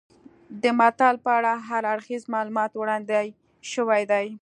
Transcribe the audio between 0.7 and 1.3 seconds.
متل